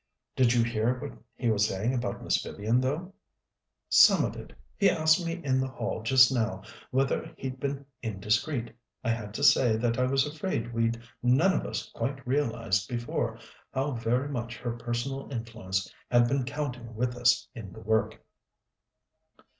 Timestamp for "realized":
12.25-12.89